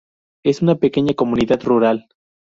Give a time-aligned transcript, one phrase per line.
[0.43, 2.07] Es una pequeña comunidad rural.